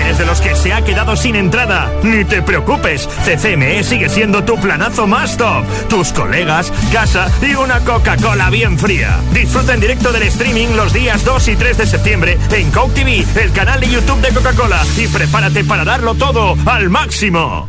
¿Eres 0.00 0.16
de 0.16 0.24
los 0.24 0.40
que 0.40 0.56
se 0.56 0.72
ha 0.72 0.82
quedado 0.82 1.14
sin 1.14 1.36
entrada? 1.36 1.92
Ni 2.02 2.24
te 2.24 2.40
preocupes, 2.40 3.06
CCME 3.26 3.84
sigue 3.84 4.08
siendo 4.08 4.42
tu 4.42 4.56
planazo 4.58 5.06
más 5.06 5.36
top. 5.36 5.66
Tus 5.90 6.12
colegas, 6.12 6.72
casa 6.90 7.30
y 7.42 7.54
una 7.56 7.80
Coca-Cola 7.80 8.48
bien 8.48 8.78
fría. 8.78 9.20
Disfruta 9.34 9.74
en 9.74 9.80
directo 9.80 10.12
del 10.12 10.22
streaming 10.22 10.68
los 10.76 10.94
días 10.94 11.22
2 11.26 11.48
y 11.48 11.56
3 11.56 11.76
de 11.76 11.86
septiembre 11.86 12.38
en 12.50 12.70
Coke 12.70 12.94
TV, 12.94 13.26
el 13.38 13.52
canal 13.52 13.78
de 13.78 13.90
YouTube 13.90 14.22
de 14.22 14.32
Coca-Cola. 14.32 14.82
Y 14.96 15.08
prepárate 15.08 15.62
para 15.62 15.84
darlo 15.84 16.14
todo 16.14 16.56
al 16.64 16.88
máximo. 16.88 17.68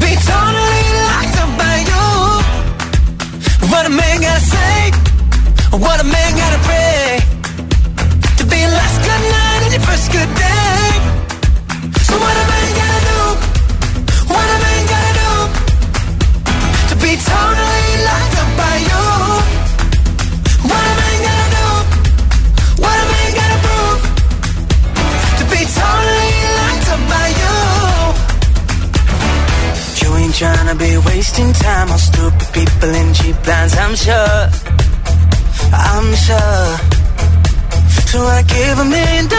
Be 0.00 0.12
totally 0.30 0.84
locked 1.10 1.36
up 1.42 1.50
by 1.58 1.76
you. 1.90 2.06
What 3.70 3.86
a 3.86 3.90
man 3.90 4.20
gotta 4.20 4.40
say, 4.40 4.90
what 5.84 6.00
a 6.00 6.04
man 6.04 6.37
tryna 30.68 30.78
be 30.78 31.08
wasting 31.08 31.52
time 31.54 31.90
on 31.90 31.98
stupid 31.98 32.48
people 32.52 32.88
in 32.90 33.14
cheap 33.14 33.36
plans, 33.36 33.76
I'm 33.78 33.94
sure. 33.94 34.50
I'm 35.72 36.14
sure. 36.26 36.78
So 38.10 38.20
I 38.20 38.42
give 38.42 38.78
a 38.78 38.84
million 38.84 39.28
dollars 39.28 39.37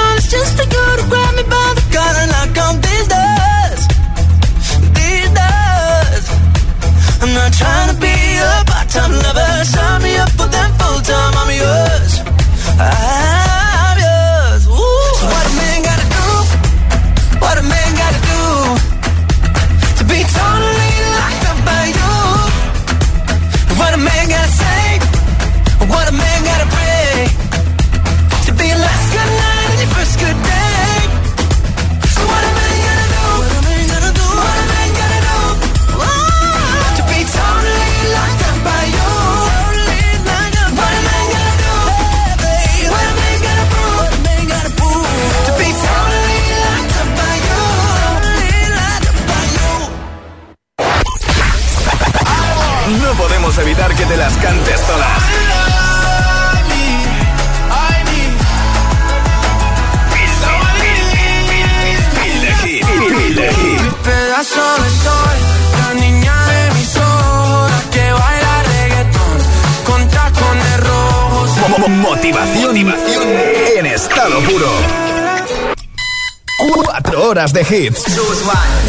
horas 77.39 77.53
de 77.53 77.61
hits. 77.61 78.03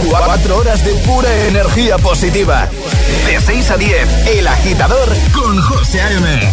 Cuatro 0.08 0.56
horas 0.56 0.84
de 0.84 0.92
pura 1.06 1.32
energía 1.46 1.98
positiva. 1.98 2.68
De 3.24 3.40
6 3.40 3.70
a 3.70 3.76
10, 3.76 4.26
El 4.26 4.48
Agitador 4.48 5.08
con 5.32 5.62
José 5.62 6.00
A.M. 6.00 6.52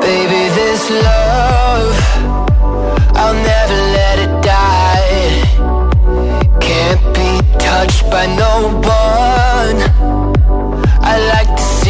Baby, 0.00 0.48
this 0.56 0.90
love, 0.90 1.94
I'll 3.14 3.34
never 3.34 3.76
let 3.92 4.18
it 4.18 4.32
die. 4.42 5.44
Can't 6.58 7.02
be 7.14 7.40
touched 7.58 8.10
by 8.10 8.26
no 8.26 8.80
one. 8.82 9.78
I 11.02 11.18
like 11.34 11.54
to 11.54 11.62
see 11.62 11.89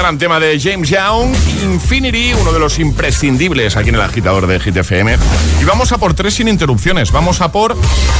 gran 0.00 0.16
tema 0.16 0.40
de 0.40 0.58
James 0.58 0.88
Young, 0.88 1.34
Infinity, 1.62 2.32
uno 2.32 2.54
de 2.54 2.58
los 2.58 2.78
imprescindibles 2.78 3.76
aquí 3.76 3.90
en 3.90 3.96
el 3.96 4.00
agitador 4.00 4.46
de 4.46 4.58
GTFM. 4.58 5.18
Y 5.60 5.64
vamos 5.64 5.92
a 5.92 5.98
por 5.98 6.14
tres 6.14 6.32
sin 6.32 6.48
interrupciones. 6.48 7.12
Vamos 7.12 7.42
a 7.42 7.52
por 7.52 7.76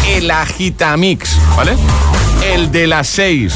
el 0.07 0.31
Agitamix, 0.31 1.39
¿vale? 1.57 1.77
El 2.53 2.71
de 2.71 2.87
las 2.87 3.09
seis. 3.09 3.55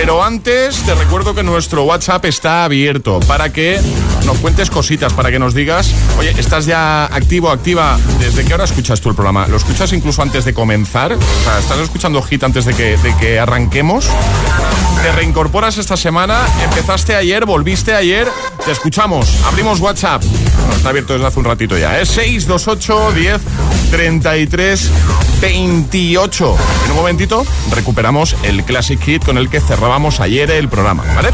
Pero 0.00 0.22
antes 0.22 0.76
te 0.84 0.94
recuerdo 0.94 1.34
que 1.34 1.42
nuestro 1.42 1.82
WhatsApp 1.82 2.24
está 2.26 2.62
abierto 2.62 3.18
para 3.26 3.52
que 3.52 3.80
nos 4.24 4.38
cuentes 4.38 4.70
cositas, 4.70 5.12
para 5.12 5.32
que 5.32 5.40
nos 5.40 5.54
digas, 5.54 5.92
oye, 6.20 6.32
¿estás 6.38 6.66
ya 6.66 7.06
activo, 7.06 7.50
activa? 7.50 7.98
¿Desde 8.20 8.44
qué 8.44 8.54
hora 8.54 8.62
escuchas 8.62 9.00
tú 9.00 9.08
el 9.08 9.16
programa? 9.16 9.48
¿Lo 9.48 9.56
escuchas 9.56 9.92
incluso 9.92 10.22
antes 10.22 10.44
de 10.44 10.54
comenzar? 10.54 11.14
O 11.14 11.44
sea, 11.44 11.58
¿estás 11.58 11.78
escuchando 11.78 12.22
Hit 12.22 12.44
antes 12.44 12.64
de 12.64 12.74
que, 12.74 12.96
de 12.96 13.16
que 13.16 13.40
arranquemos? 13.40 14.06
¿Te 15.02 15.10
reincorporas 15.10 15.78
esta 15.78 15.96
semana? 15.96 16.46
¿Empezaste 16.62 17.16
ayer? 17.16 17.44
¿Volviste 17.44 17.92
ayer? 17.92 18.28
Te 18.64 18.70
escuchamos. 18.70 19.42
Abrimos 19.46 19.80
WhatsApp. 19.80 20.22
Bueno, 20.68 20.76
está 20.76 20.90
abierto 20.90 21.14
desde 21.14 21.26
hace 21.26 21.38
un 21.38 21.46
ratito 21.46 21.78
ya. 21.78 21.98
Es 21.98 22.10
628 22.10 23.12
10 23.12 23.40
33 23.90 24.90
28. 25.40 26.56
En 26.84 26.90
un 26.90 26.96
momentito 26.96 27.46
recuperamos 27.74 28.36
el 28.42 28.62
Classic 28.64 29.00
Hit 29.02 29.24
con 29.24 29.38
el 29.38 29.48
que 29.48 29.62
cerrábamos 29.62 30.20
ayer 30.20 30.50
el 30.50 30.68
programa, 30.68 31.04
¿vale? 31.14 31.30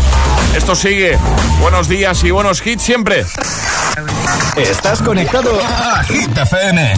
Esto 0.56 0.76
sigue. 0.76 1.18
Buenos 1.60 1.88
días 1.88 2.22
y 2.22 2.30
buenos 2.30 2.64
hits 2.64 2.82
siempre. 2.82 3.26
Estás 4.56 5.02
conectado 5.02 5.58
a 5.60 6.04
Hit 6.04 6.38
FM. 6.38 6.94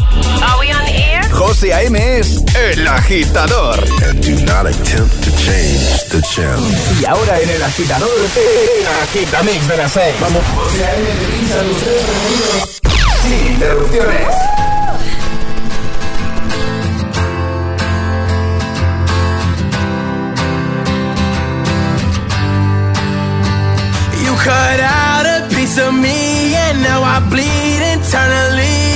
Are 1.47 1.53
we 1.63 1.71
on 1.71 1.71
air? 1.71 1.71
José 1.71 1.73
A.M. 1.73 2.19
es 2.19 2.43
el 2.55 2.89
agitador. 2.89 3.79
And 4.09 4.21
do 4.21 4.35
not 4.47 4.67
attempt 4.67 5.23
to 5.23 5.31
change 5.37 6.05
the 6.11 6.21
channel. 6.23 6.61
Y 7.01 7.05
ahora 7.05 7.41
en 7.41 7.51
el 7.51 7.63
agitador, 7.63 8.09
el 8.11 8.87
agitamix 9.03 9.69
de 9.69 9.77
las 9.77 9.93
6. 9.93 10.15
Vamos. 10.21 10.43
José 10.55 10.85
A.M. 10.85 11.07
sonidos 11.49 12.81
sin 13.23 13.53
interrupciones. 13.53 14.27
You 24.25 24.35
cut 24.35 24.81
out 24.81 25.27
a 25.27 25.49
piece 25.55 25.79
of 25.79 25.95
me 25.95 26.55
and 26.55 26.83
now 26.83 27.03
I 27.03 27.21
bleed 27.31 27.83
internally 27.95 28.96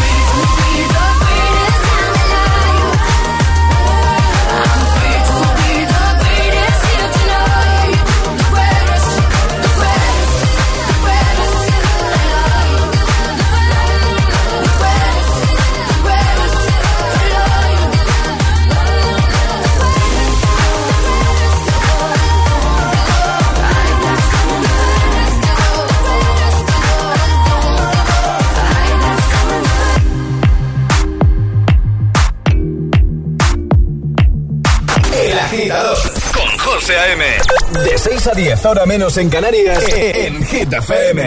6 38.21 38.27
a 38.27 38.35
10, 38.35 38.65
ahora 38.65 38.85
menos 38.85 39.17
en 39.17 39.29
Canarias, 39.31 39.83
en 39.95 40.43
Hit 40.43 40.71
FM. 40.71 41.23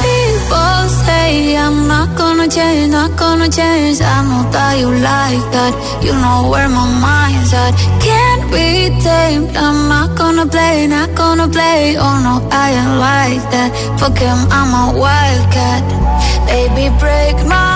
People 0.00 0.88
say 1.04 1.56
I'm 1.58 1.86
not 1.86 2.16
gonna 2.16 2.48
change, 2.48 2.90
not 2.90 3.14
gonna 3.18 3.50
change. 3.50 4.00
I 4.00 4.24
know 4.24 4.50
that 4.50 4.78
you 4.78 4.90
like 4.90 5.44
that. 5.52 5.74
You 6.02 6.14
know 6.14 6.48
where 6.48 6.68
my 6.70 6.86
mind's 6.98 7.52
at. 7.52 7.74
Can't 8.00 8.50
be 8.50 8.88
tamed. 9.04 9.54
I'm 9.58 9.88
not 9.90 10.16
gonna 10.16 10.46
play, 10.46 10.86
not 10.86 11.14
gonna 11.14 11.48
play. 11.48 11.96
Oh 11.98 12.16
no, 12.24 12.48
I 12.50 12.70
ain't 12.70 12.98
like 12.98 13.44
that. 13.50 13.70
Fuck 14.00 14.16
him, 14.16 14.38
I'm 14.50 14.72
a 14.72 14.98
wildcat. 14.98 15.84
Baby, 16.46 16.88
break 16.98 17.36
my 17.46 17.75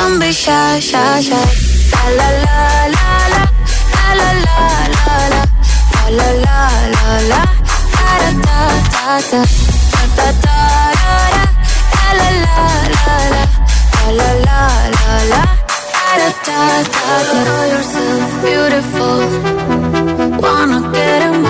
Don't 0.00 0.18
be 0.18 0.32
shy, 0.32 0.80
shy, 0.80 1.20
shy. 1.20 1.46
La 1.92 2.02
la 2.18 2.28
la 2.44 2.58
la 2.96 3.08
la 3.32 3.44
la 4.20 4.30
la 4.44 4.48
la 4.48 4.86
la 4.96 5.16
la 5.30 5.42
la 6.16 6.18
la 6.18 6.28
la 6.44 6.60
la 6.94 7.08
la, 7.30 7.42
da 7.96 8.12
da 8.22 8.30
da 8.46 8.60
da 8.70 9.20
da 9.20 9.44
da 10.16 10.28
da 10.28 10.50
da 10.50 10.96
la 12.18 12.28
la 12.40 12.40
la 12.40 12.66
la 12.94 13.10
la 13.10 13.36
la 13.40 14.20
la 14.20 14.30
la 14.46 14.62
la 14.96 15.16
la, 15.32 15.42
da 15.94 16.14
da 16.20 16.48
da 16.48 16.68
da. 16.92 17.38
Know 17.44 17.62
yourself 17.74 18.24
beautiful. 18.44 19.20
Wanna 20.42 20.80
get 20.96 21.20
in 21.28 21.34
my 21.42 21.49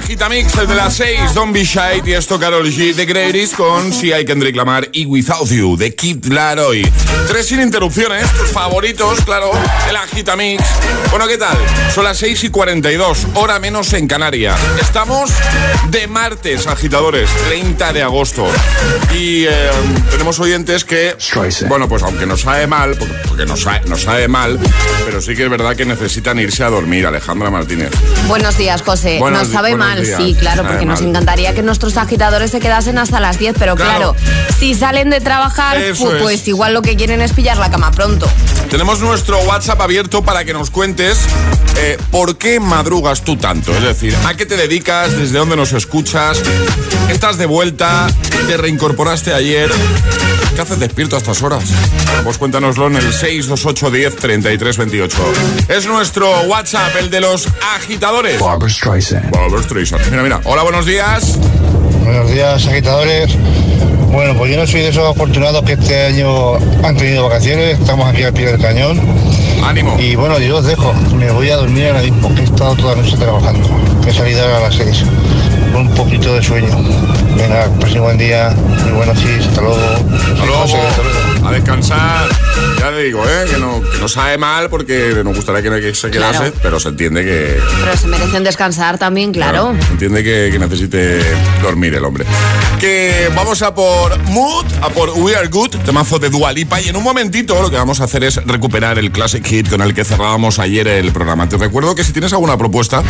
Agitamix, 0.00 0.56
el 0.56 0.66
de 0.66 0.74
las 0.74 0.94
6, 0.94 1.34
Don't 1.34 1.52
Be 1.52 1.62
Shy, 1.62 2.02
y 2.06 2.12
esto 2.12 2.40
Carol 2.40 2.66
G, 2.66 2.96
The 2.96 3.04
Greatest, 3.04 3.54
con 3.54 3.92
Si 3.92 4.12
hay 4.12 4.24
Kendrick 4.24 4.56
Lamar 4.56 4.88
y 4.92 5.04
Without 5.04 5.46
You, 5.50 5.76
de 5.76 5.94
Kid 5.94 6.24
Laroi. 6.24 6.90
Tres 7.28 7.46
sin 7.46 7.60
interrupciones, 7.60 8.26
tus 8.32 8.48
favoritos, 8.48 9.20
claro, 9.20 9.52
el 9.90 9.96
Agitamix. 9.96 10.64
Bueno, 11.10 11.28
¿qué 11.28 11.36
tal? 11.36 11.56
Son 11.94 12.04
las 12.04 12.16
6 12.16 12.44
y 12.44 12.48
42, 12.48 13.26
hora 13.34 13.58
menos 13.58 13.92
en 13.92 14.08
Canarias. 14.08 14.58
Estamos 14.80 15.30
de 15.90 16.06
martes, 16.06 16.66
agitadores, 16.66 17.28
30 17.48 17.92
de 17.92 18.02
agosto. 18.02 18.46
Y 19.14 19.44
eh, 19.44 19.50
tenemos 20.10 20.40
oyentes 20.40 20.86
que, 20.86 21.14
bueno, 21.68 21.88
pues 21.88 22.02
aunque 22.02 22.24
nos 22.24 22.40
sabe 22.40 22.66
mal, 22.66 22.96
porque, 23.28 23.44
nos, 23.44 23.60
sabe, 23.60 23.82
nos 23.86 24.02
sabe 24.02 24.28
mal, 24.28 24.58
pero 25.04 25.20
sí 25.20 25.36
que 25.36 25.44
es 25.44 25.50
verdad 25.50 25.76
que 25.76 25.84
necesitan 25.84 26.38
irse 26.38 26.64
a 26.64 26.70
dormir, 26.70 27.06
Alejandra 27.06 27.50
Martínez. 27.50 27.90
Buenos 28.26 28.56
días, 28.56 28.80
José. 28.80 29.18
Buenos 29.18 29.42
nos 29.42 29.52
sabe 29.52 29.70
buenos 29.70 29.89
mal, 29.96 30.06
sí, 30.06 30.36
claro, 30.38 30.64
porque 30.66 30.86
nos 30.86 31.00
encantaría 31.00 31.54
que 31.54 31.62
nuestros 31.62 31.96
agitadores 31.96 32.50
se 32.50 32.60
quedasen 32.60 32.98
hasta 32.98 33.20
las 33.20 33.38
10, 33.38 33.54
pero 33.58 33.74
Claro. 33.76 34.14
claro, 34.14 34.16
si 34.58 34.74
salen 34.74 35.10
de 35.10 35.20
trabajar, 35.20 35.76
pues 36.20 36.46
igual 36.48 36.74
lo 36.74 36.82
que 36.82 36.96
quieren 36.96 37.20
es 37.20 37.32
pillar 37.32 37.56
la 37.58 37.70
cama 37.70 37.90
pronto. 37.90 38.28
Tenemos 38.70 39.00
nuestro 39.00 39.38
WhatsApp 39.40 39.80
abierto 39.80 40.22
para 40.22 40.44
que 40.44 40.52
nos 40.52 40.70
cuentes 40.70 41.18
eh, 41.76 41.98
por 42.12 42.38
qué 42.38 42.60
madrugas 42.60 43.22
tú 43.22 43.36
tanto. 43.36 43.74
Es 43.74 43.82
decir, 43.82 44.14
a 44.24 44.34
qué 44.34 44.46
te 44.46 44.56
dedicas, 44.56 45.10
desde 45.16 45.38
dónde 45.38 45.56
nos 45.56 45.72
escuchas, 45.72 46.40
estás 47.10 47.36
de 47.36 47.46
vuelta, 47.46 48.06
te 48.46 48.56
reincorporaste 48.56 49.34
ayer. 49.34 49.70
¿Qué 50.54 50.60
haces 50.60 50.78
despierto 50.78 51.16
a 51.16 51.18
estas 51.18 51.42
horas? 51.42 51.64
Pues 52.22 52.38
cuéntanoslo 52.38 52.86
en 52.86 52.96
el 52.96 53.12
628 53.12 53.90
10 53.90 54.16
33 54.16 54.76
28. 54.76 55.16
Es 55.68 55.86
nuestro 55.86 56.30
WhatsApp, 56.42 56.94
el 56.96 57.10
de 57.10 57.20
los 57.20 57.48
agitadores. 57.74 58.40
Barbara 58.40 58.70
Streisand. 58.70 59.32
Barbara 59.32 59.62
Streisand. 59.64 60.10
Mira, 60.10 60.22
mira. 60.22 60.40
Hola, 60.44 60.62
buenos 60.62 60.86
días. 60.86 61.38
Buenos 62.04 62.30
días, 62.30 62.66
agitadores. 62.66 63.36
Bueno, 64.12 64.34
pues 64.36 64.50
yo 64.50 64.58
no 64.58 64.66
soy 64.66 64.80
de 64.80 64.88
esos 64.88 65.08
afortunados 65.08 65.62
que 65.62 65.74
este 65.74 66.06
año 66.06 66.54
han 66.82 66.96
tenido 66.96 67.24
vacaciones. 67.24 67.78
Estamos 67.78 68.06
aquí 68.08 68.22
al 68.22 68.32
pie 68.32 68.46
del 68.46 68.60
cañón. 68.60 69.00
Ánimo. 69.64 69.96
Y 69.98 70.16
bueno, 70.16 70.38
yo 70.38 70.58
os 70.58 70.66
dejo. 70.66 70.92
Me 71.14 71.30
voy 71.30 71.50
a 71.50 71.56
dormir 71.56 71.86
ahora 71.86 72.02
mismo, 72.02 72.34
que 72.34 72.40
he 72.40 72.44
estado 72.44 72.74
toda 72.74 72.96
la 72.96 73.02
noche 73.02 73.16
trabajando. 73.16 73.68
He 74.06 74.12
salido 74.12 74.42
ahora 74.42 74.56
a 74.56 74.60
las 74.60 74.74
6. 74.74 75.04
Con 75.72 75.82
un 75.82 75.94
poquito 75.94 76.34
de 76.34 76.42
sueño. 76.42 76.76
Venga, 77.36 77.68
pues 77.78 77.96
buen 77.98 78.18
día. 78.18 78.54
Muy 78.84 78.92
buenos 78.92 79.22
días. 79.22 79.46
Hasta 79.46 79.60
luego. 79.60 79.76
Hasta 79.76 80.46
luego. 80.46 80.62
José, 80.62 80.76
hasta 80.78 81.02
luego. 81.02 81.29
A 81.44 81.50
descansar. 81.52 82.28
Ya 82.78 82.90
te 82.90 83.02
digo, 83.02 83.24
¿eh? 83.24 83.46
Que 83.50 83.58
no, 83.58 83.80
que 83.82 83.98
no 83.98 84.08
sabe 84.08 84.36
mal 84.38 84.68
porque 84.68 85.20
nos 85.24 85.34
gustaría 85.34 85.62
que, 85.62 85.80
que 85.80 85.94
se 85.94 86.10
quedase, 86.10 86.38
Claro. 86.38 86.54
pero 86.62 86.80
se 86.80 86.88
entiende 86.90 87.24
que. 87.24 87.58
Pero 87.80 87.96
se 87.96 88.06
merecen 88.08 88.44
descansar 88.44 88.98
también, 88.98 89.32
claro. 89.32 89.74
Se 89.86 89.92
entiende 89.92 90.22
que, 90.22 90.50
que 90.52 90.58
necesite 90.58 91.20
dormir 91.62 91.94
el 91.94 92.04
hombre. 92.04 92.24
Que 92.78 93.30
vamos 93.34 93.62
a 93.62 93.74
por 93.74 94.18
Mood, 94.24 94.64
a 94.82 94.90
por 94.90 95.10
We 95.10 95.34
Are 95.34 95.48
Good, 95.48 95.76
temazo 95.84 96.18
de 96.18 96.28
Dualipa. 96.30 96.80
Y 96.80 96.88
en 96.88 96.96
un 96.96 97.02
momentito 97.02 97.60
lo 97.60 97.70
que 97.70 97.76
vamos 97.76 98.00
a 98.00 98.04
hacer 98.04 98.22
es 98.24 98.36
recuperar 98.46 98.98
el 98.98 99.10
Classic 99.10 99.44
Hit 99.46 99.68
con 99.68 99.80
el 99.80 99.94
que 99.94 100.04
cerrábamos 100.04 100.58
ayer 100.58 100.86
el 100.88 101.10
programa. 101.12 101.48
Te 101.48 101.56
recuerdo 101.56 101.94
que 101.94 102.04
si 102.04 102.12
tienes 102.12 102.32
alguna 102.32 102.56
propuesta, 102.58 103.02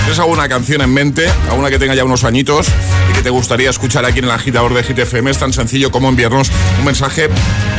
tienes 0.00 0.18
alguna 0.18 0.48
canción 0.48 0.80
en 0.82 0.92
mente, 0.92 1.28
alguna 1.50 1.70
que 1.70 1.78
tenga 1.78 1.94
ya 1.94 2.04
unos 2.04 2.24
añitos 2.24 2.66
y 3.10 3.12
que 3.14 3.22
te 3.22 3.30
gustaría 3.30 3.70
escuchar 3.70 4.04
aquí 4.04 4.18
en 4.18 4.26
el 4.26 4.30
agitador 4.32 4.74
de 4.74 4.82
Hit 4.82 4.98
FM, 4.98 5.30
es 5.30 5.38
tan 5.38 5.52
sencillo 5.52 5.90
como 5.90 6.08
enviarnos 6.08 6.50
un 6.78 6.84
mensaje 6.84 7.28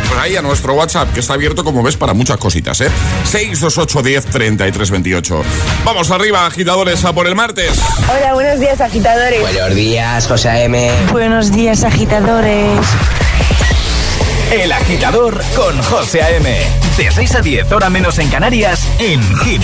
por 0.10 0.20
ahí 0.20 0.36
a 0.36 0.42
nuestro 0.42 0.74
WhatsApp, 0.74 1.14
que 1.14 1.20
está 1.20 1.34
abierto, 1.34 1.64
como 1.64 1.84
ves, 1.84 1.98
para 1.98 2.14
muchas 2.14 2.38
cositas, 2.38 2.80
¿eh? 2.82 2.90
628 3.26 4.02
10 4.02 4.26
33 4.26 4.92
28. 4.92 5.42
Vamos 5.84 6.12
arriba, 6.12 6.46
agitadores, 6.46 7.04
a 7.06 7.14
por 7.14 7.28
el 7.28 7.36
martes. 7.36 7.72
Hola, 8.10 8.34
buenos 8.34 8.60
días, 8.60 8.80
agitadores. 8.82 9.42
Buenos 9.42 9.76
días, 9.76 10.28
José 10.28 10.64
M. 10.64 10.92
Buenos 11.12 11.52
días, 11.52 11.84
agitadores. 11.84 12.80
El 14.52 14.72
agitador 14.72 15.42
con 15.56 15.82
José 15.84 16.22
A.M. 16.22 16.50
De 16.96 17.12
6 17.12 17.36
a 17.36 17.42
10, 17.42 17.72
hora 17.72 17.90
menos 17.90 18.18
en 18.18 18.30
Canarias, 18.30 18.88
en 19.00 19.22
Hit 19.40 19.64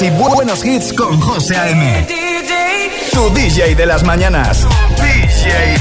Buenos 0.00 0.02
y 0.02 0.22
bu- 0.22 0.34
buenos 0.34 0.64
hits 0.64 0.92
con 0.92 1.20
José 1.20 1.56
A.M. 1.56 2.06
Tu 3.12 3.30
DJ 3.30 3.74
de 3.74 3.84
las 3.86 4.04
mañanas. 4.04 4.64
DJ. 4.96 5.76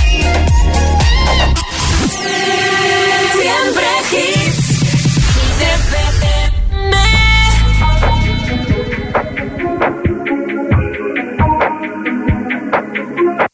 Siempre 3.34 3.86
hits. 4.11 5.68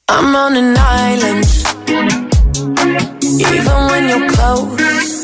I'm 0.10 0.36
on 0.36 0.56
an 0.56 0.78
island, 0.78 1.46
even 3.52 3.78
when 3.90 4.08
you're 4.10 4.30
close. 4.30 5.22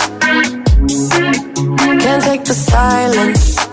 Can't 2.03 2.23
take 2.23 2.43
the 2.45 2.53
silence. 2.53 3.68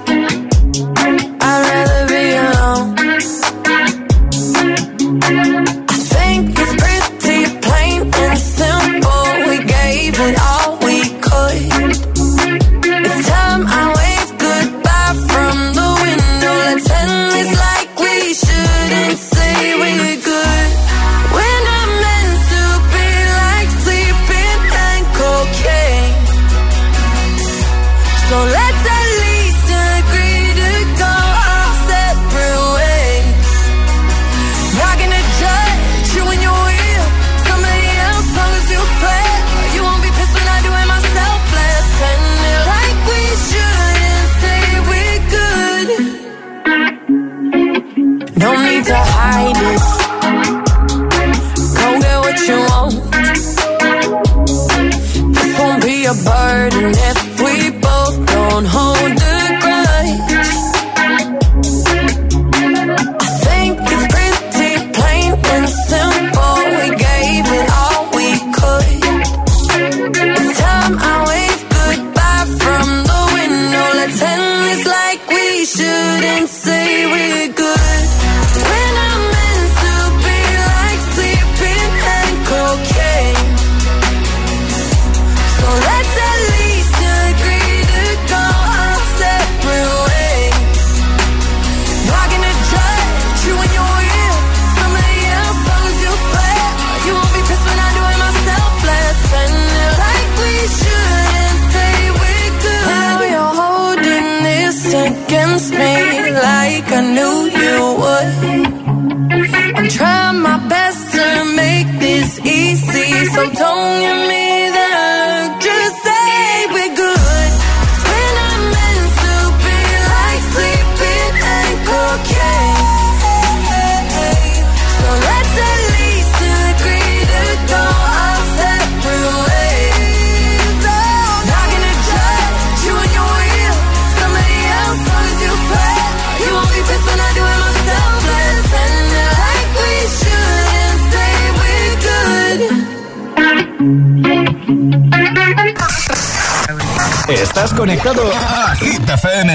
Estás 147.42 147.72
conectado 147.74 148.22
a 148.32 148.74
Hit 148.76 149.08
FM. 149.08 149.52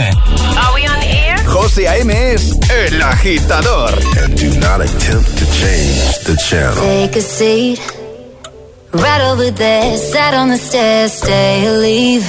Are 0.57 0.73
we? 0.75 0.91
José 1.51 1.87
A.M. 1.87 2.33
es 2.33 2.57
el 2.69 3.01
agitador. 3.01 3.91
And 4.23 4.35
do 4.39 4.57
not 4.59 4.81
attempt 4.81 5.37
to 5.37 5.45
change 5.51 6.19
the 6.23 6.35
channel. 6.37 6.75
Take 6.75 7.17
a 7.17 7.21
seat. 7.21 7.79
Right 8.93 9.21
over 9.21 9.51
there. 9.51 9.97
Sat 9.97 10.33
on 10.33 10.49
the 10.49 10.57
stairs. 10.57 11.11
Stay 11.11 11.67
or 11.67 11.77
leave. 11.79 12.25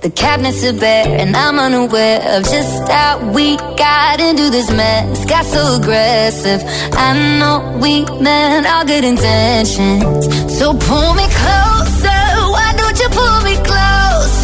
The 0.00 0.10
cabinets 0.10 0.62
are 0.64 0.72
bare, 0.74 1.18
and 1.18 1.34
I'm 1.34 1.58
unaware 1.58 2.20
of 2.36 2.44
just 2.44 2.88
how 2.88 3.18
we 3.32 3.56
got 3.56 4.20
into 4.20 4.50
this 4.50 4.70
mess. 4.70 5.24
Got 5.24 5.44
so 5.46 5.76
aggressive. 5.76 6.62
I 6.92 7.38
know 7.38 7.78
we 7.80 8.04
meant 8.20 8.66
all 8.66 8.84
good 8.84 9.04
intentions. 9.04 10.02
So 10.58 10.74
pull 10.74 11.14
me 11.14 11.26
closer. 11.40 12.20
Why 12.54 12.74
don't 12.76 12.98
you 13.00 13.08
pull 13.08 13.40
me 13.42 13.56
close? 13.64 14.43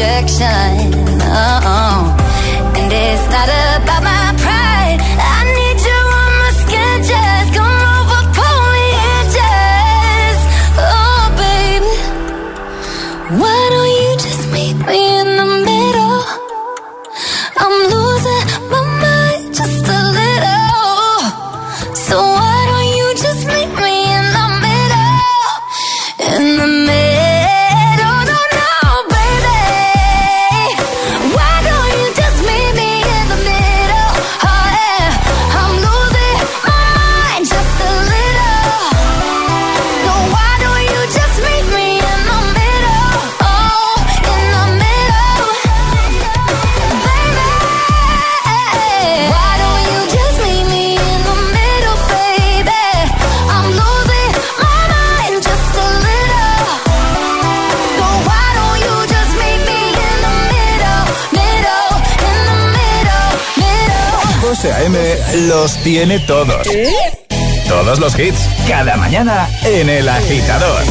rejection. 0.00 0.79
FM 65.00 65.46
los 65.48 65.76
tiene 65.82 66.18
todos. 66.20 66.66
¿Eh? 66.66 66.92
Todos 67.68 67.98
los 68.00 68.18
hits, 68.18 68.40
cada 68.68 68.96
mañana 68.96 69.48
en 69.64 69.88
El 69.88 70.08
Agitador. 70.08 70.82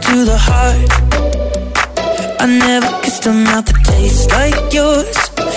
To 0.00 0.24
the 0.24 0.38
heart, 0.38 0.90
I 2.40 2.46
never 2.46 2.88
kissed 3.02 3.26
a 3.26 3.32
mouth 3.32 3.66
that 3.66 3.84
tastes 3.84 4.30
like 4.30 4.72
yours. 4.72 5.16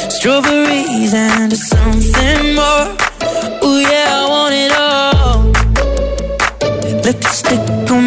Strawberries 0.09 1.13
and 1.13 1.53
something 1.55 2.55
more. 2.55 2.87
Ooh, 3.63 3.79
yeah, 3.79 4.17
I 4.19 4.27
want 4.29 4.55
it 4.55 4.71
all. 4.71 4.80
stick 7.31 7.65
to. 7.87 8.00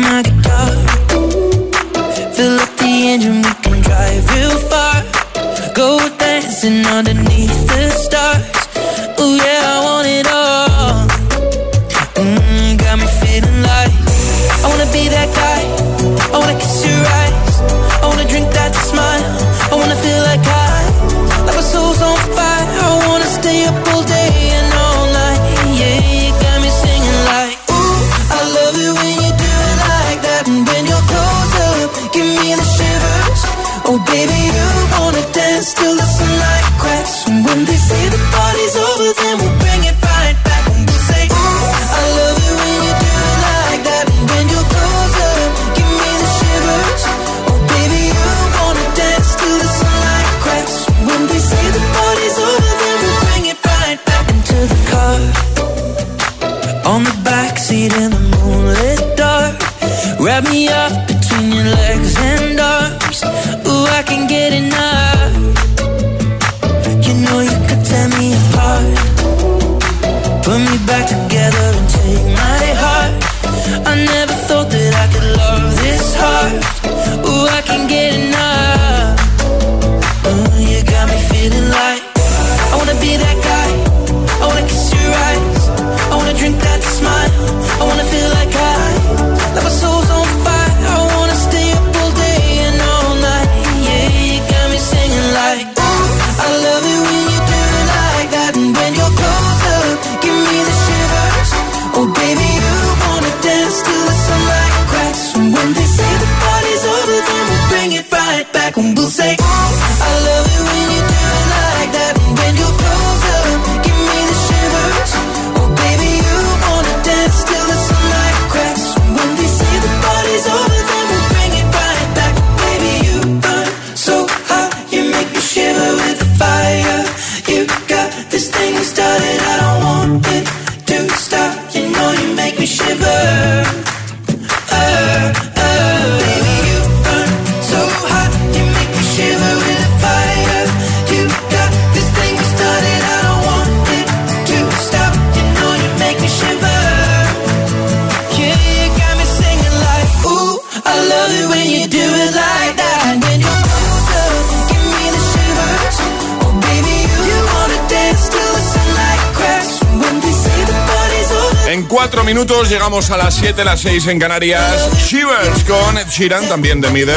7 163.45 163.61
a 163.61 163.65
las 163.67 163.81
6 163.81 164.07
en 164.07 164.19
Canarias. 164.19 165.07
Shivers 165.07 165.65
con 165.65 165.99
Ed 165.99 166.07
Sheeran, 166.09 166.49
también 166.49 166.81
de 166.81 166.89
Middle. 166.89 167.13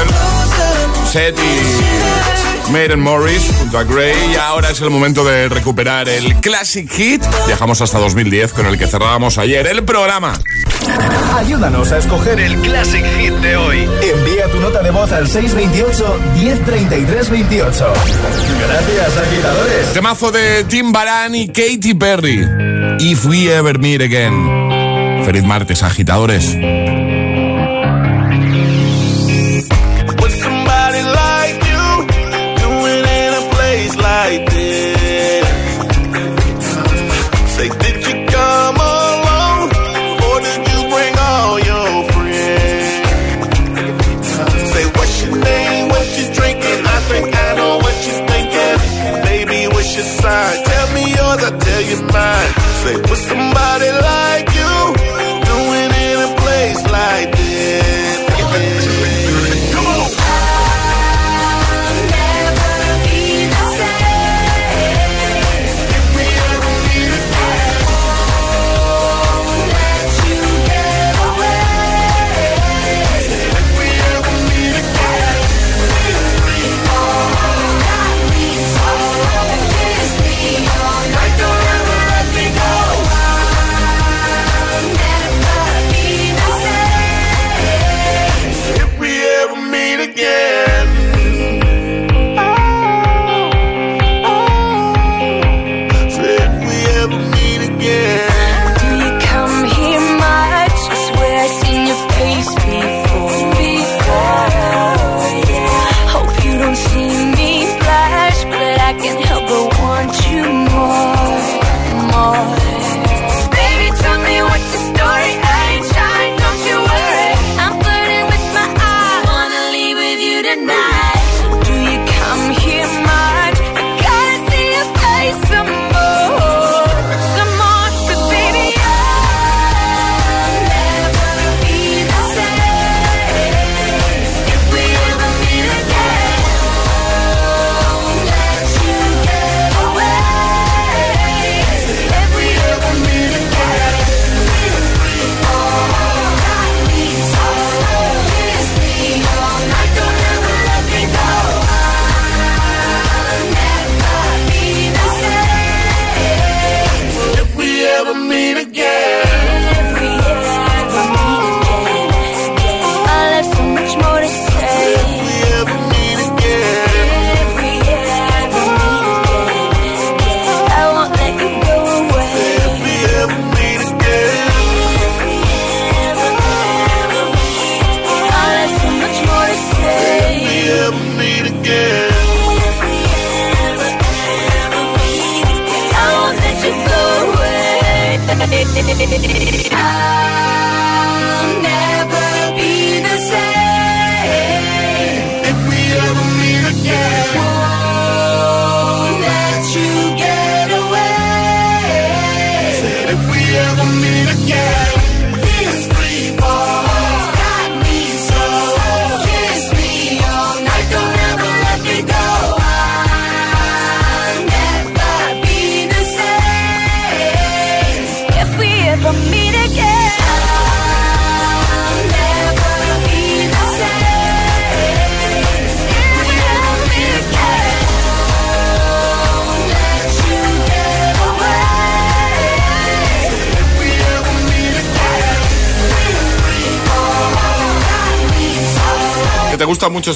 Set 1.10 1.40
y 1.40 2.70
Maiden 2.70 3.00
Morris 3.00 3.50
junto 3.58 3.78
a 3.78 3.86
Grey. 3.86 4.34
Y 4.34 4.36
ahora 4.36 4.72
es 4.72 4.82
el 4.82 4.90
momento 4.90 5.24
de 5.24 5.48
recuperar 5.48 6.10
el 6.10 6.36
Classic 6.42 6.92
Hit. 6.92 7.24
Viajamos 7.46 7.80
hasta 7.80 7.98
2010 8.00 8.52
con 8.52 8.66
el 8.66 8.78
que 8.78 8.88
cerrábamos 8.88 9.38
ayer 9.38 9.68
el 9.68 9.86
programa. 9.86 10.34
Ayúdanos 11.38 11.94
a 11.94 12.00
escoger 12.00 12.42
el 12.42 12.60
Classic 12.60 13.06
Hit 13.18 13.36
de 13.36 13.56
hoy. 13.56 13.88
Envía 14.02 14.52
tu 14.52 14.60
nota 14.60 14.84
de 14.84 14.92
voz 14.92 15.10
al 15.14 15.28
628-103328. 15.28 17.94
Gracias, 18.68 19.18
agitadores. 19.18 19.94
Temazo 19.94 20.34
de 20.34 20.66
Tim 20.66 20.92
Baran 20.92 21.36
y 21.36 21.48
Katy 21.48 21.94
Perry. 21.94 22.46
If 23.00 23.24
we 23.24 23.50
ever 23.50 23.80
meet 23.80 24.02
again. 24.02 24.77
Feliz 25.28 25.44
martes, 25.44 25.84
agitadores. 25.84 26.58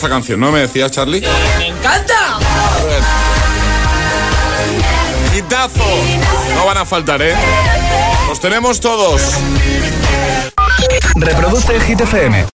esta 0.02 0.10
canción, 0.10 0.40
¿no? 0.40 0.52
Me 0.52 0.62
decías, 0.62 0.90
Charlie. 0.90 1.22
¡Me 1.60 1.68
encanta! 1.68 2.40
Quitazo. 5.32 5.86
No 6.56 6.66
van 6.66 6.80
a 6.80 6.86
faltar, 6.86 7.22
¿eh? 7.22 7.36
Los 8.28 8.40
tenemos 8.40 8.80
todos. 8.80 9.22
Reproduce 11.14 11.76
el 11.76 11.84